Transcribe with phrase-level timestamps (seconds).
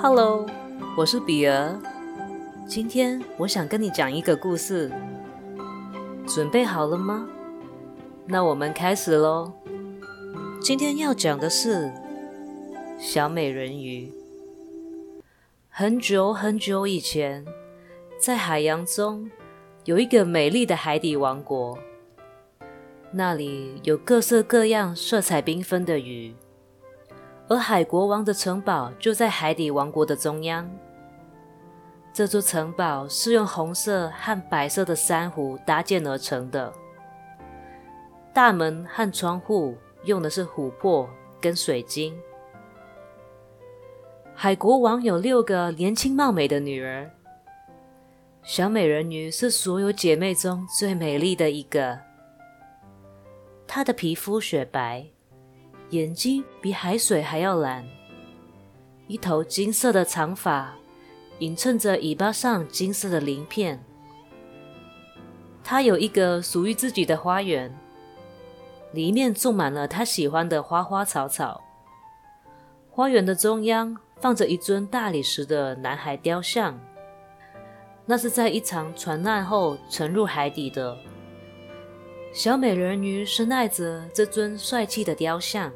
[0.00, 0.46] Hello，
[0.96, 1.76] 我是比儿。
[2.68, 4.92] 今天我想跟你讲一个故事，
[6.24, 7.28] 准备好了吗？
[8.24, 9.52] 那我们开始喽。
[10.60, 11.92] 今天要讲的是
[12.96, 14.12] 小美人鱼。
[15.68, 17.44] 很久很久以前，
[18.20, 19.28] 在海洋中
[19.84, 21.76] 有一个美丽的海底王国，
[23.10, 26.36] 那里有各色各样、色彩缤纷的鱼。
[27.48, 30.68] 而海国王的城堡就在海底王国的中央。
[32.12, 36.72] 这座城堡是用红色和白色的珊瑚搭建而成的，
[38.34, 41.08] 大门和窗户用的是琥珀
[41.40, 42.18] 跟水晶。
[44.34, 47.10] 海国王有六个年轻貌美的女儿，
[48.42, 51.98] 小美人鱼是所有姐妹中最美丽的一个。
[53.66, 55.06] 她的皮肤雪白。
[55.90, 57.82] 眼睛比海水还要蓝，
[59.06, 60.74] 一头金色的长发
[61.38, 63.82] 映衬着尾巴上金色的鳞片。
[65.64, 67.74] 它有一个属于自己的花园，
[68.92, 71.62] 里面种满了他喜欢的花花草草。
[72.90, 76.78] 花园的中央放着一尊大理石的男孩雕像，
[78.04, 80.96] 那是在一场船难后沉入海底的。
[82.32, 85.72] 小美人鱼深爱着这尊帅气的雕像，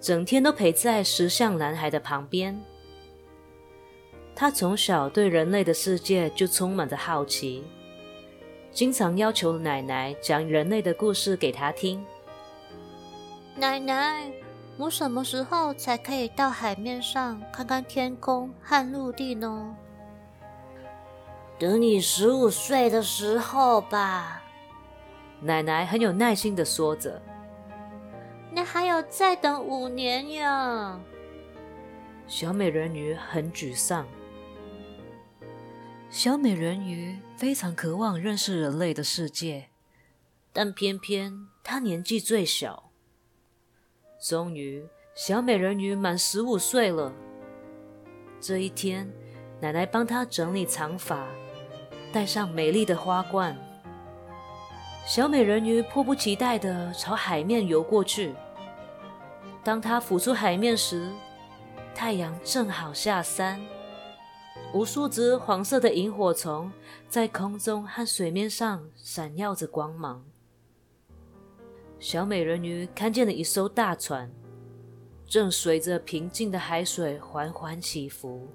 [0.00, 2.58] 整天都陪在石像男孩的旁边。
[4.34, 7.62] 他从小对人类的世界就充满着好奇，
[8.72, 12.02] 经常要求奶奶讲人类的故事给他听。
[13.56, 14.32] 奶奶，
[14.78, 19.76] 我什么时候才可以到海面上看看天空和陆地呢？
[21.58, 24.42] 等你十五岁的时候吧。
[25.42, 27.20] 奶奶很有耐心的说着
[28.52, 31.00] ：“你还要再等五年呀。”
[32.26, 34.06] 小美人鱼很沮丧。
[36.08, 39.68] 小美人鱼非常渴望认识人类的世界，
[40.52, 42.90] 但偏偏她年纪最小。
[44.20, 44.84] 终于，
[45.14, 47.12] 小美人鱼满十五岁了。
[48.40, 49.08] 这一天，
[49.60, 51.26] 奶奶帮她整理长发，
[52.12, 53.56] 戴上美丽的花冠。
[55.06, 58.34] 小美人鱼迫不及待地朝海面游过去。
[59.64, 61.10] 当她浮出海面时，
[61.94, 63.60] 太阳正好下山，
[64.72, 66.70] 无数只黄色的萤火虫
[67.08, 70.24] 在空中和水面上闪耀着光芒。
[71.98, 74.30] 小美人鱼看见了一艘大船，
[75.26, 78.46] 正随着平静的海水缓缓起伏，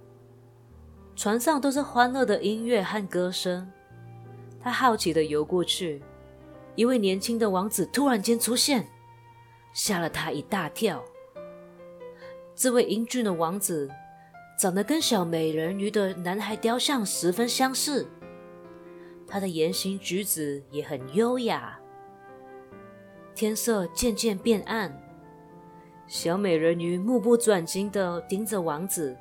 [1.15, 3.69] 船上都是欢乐的音乐和歌声。
[4.59, 6.01] 她好奇地游过去。
[6.75, 8.87] 一位年轻的王子突然间出现，
[9.73, 11.03] 吓了他一大跳。
[12.53, 13.89] 这位英俊的王子
[14.59, 18.07] 长得跟小美人鱼的男孩雕像十分相似，
[19.27, 21.79] 他的言行举止也很优雅。
[23.33, 25.01] 天色渐渐变暗，
[26.07, 29.17] 小美人鱼目不转睛的盯着王子，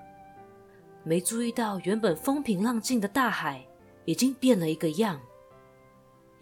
[1.02, 3.64] 没注意到原本风平浪静的大海
[4.04, 5.20] 已经变了一个样。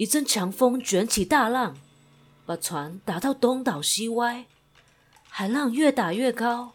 [0.02, 1.76] 一阵强风卷起大浪，
[2.44, 4.46] 把船打到东倒西歪。
[5.28, 6.72] 海浪越打越高，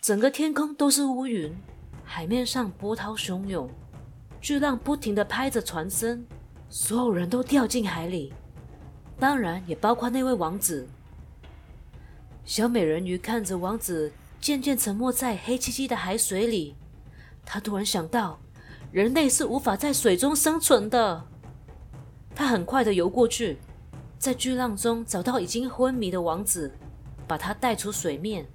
[0.00, 1.52] 整个天空都是乌云。
[2.04, 3.68] 海面上波涛汹涌，
[4.40, 6.24] 巨浪不停地拍着船身，
[6.68, 8.32] 所有人都掉进海里，
[9.18, 10.88] 当然也包括那位王子。
[12.44, 16.76] 小美人鱼看着王子渐渐沉没在黑漆漆的海水里，
[17.44, 18.38] 她突然想到，
[18.92, 21.26] 人类是无法在水中生存的。
[22.34, 23.58] 他很快的游过去，
[24.18, 26.72] 在巨浪中找到已经昏迷的王子，
[27.26, 28.46] 把他带出水面。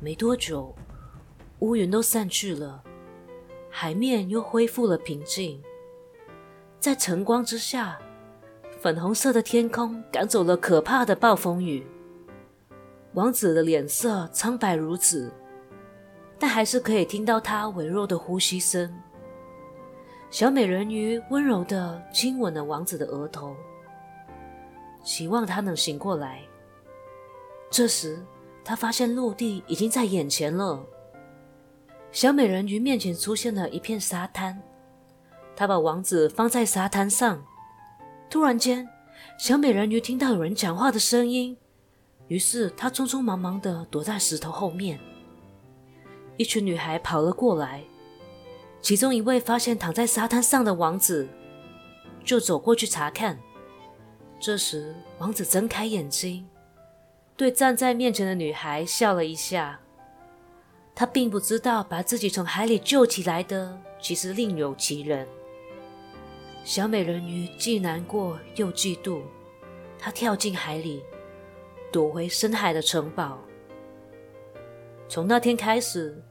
[0.00, 0.74] 没多久，
[1.60, 2.82] 乌云都散去了，
[3.70, 5.60] 海面又恢复了平静。
[6.78, 7.98] 在晨光之下，
[8.80, 11.86] 粉红色的天空赶走了可怕的暴风雨。
[13.14, 15.32] 王子的脸色苍白如纸，
[16.38, 18.94] 但还是可以听到他微弱的呼吸声。
[20.28, 23.54] 小美人鱼温柔地亲吻了王子的额头，
[25.02, 26.42] 希望他能醒过来。
[27.70, 28.22] 这时，
[28.64, 30.84] 他发现陆地已经在眼前了。
[32.10, 34.60] 小美人鱼面前出现了一片沙滩，
[35.54, 37.44] 她把王子放在沙滩上。
[38.28, 38.88] 突然间，
[39.38, 41.56] 小美人鱼听到有人讲话的声音，
[42.28, 44.98] 于是她匆匆忙忙地躲在石头后面。
[46.36, 47.82] 一群女孩跑了过来。
[48.86, 51.26] 其中一位发现躺在沙滩上的王子，
[52.24, 53.36] 就走过去查看。
[54.38, 56.46] 这时，王子睁开眼睛，
[57.36, 59.80] 对站在面前的女孩笑了一下。
[60.94, 65.26] 他并不知道，把自己从海里救起来的其实另有其人。
[66.62, 69.20] 小美人鱼既难过又嫉妒，
[69.98, 71.02] 她跳进海里，
[71.90, 73.40] 躲回深海的城堡。
[75.08, 76.22] 从那天开始，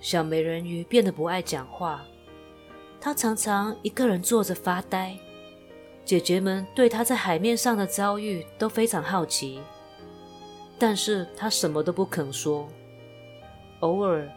[0.00, 2.04] 小美人鱼变得不爱讲话，
[3.00, 5.16] 她常常一个人坐着发呆。
[6.04, 9.60] 姐姐们对她在海面上的遭遇都非常好奇，
[10.78, 12.68] 但是她什么都不肯说。
[13.80, 14.28] 偶尔，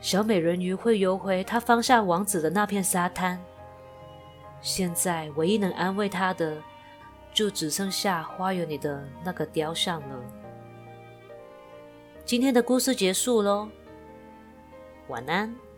[0.00, 3.42] 小美人鱼会游回她放下王子的那片沙滩。
[4.60, 6.62] 现在，唯一能安慰她的，
[7.32, 10.22] 就只剩下花园里的那个雕像了。
[12.24, 13.68] 今天的故事结束喽，
[15.10, 15.69] 晚安。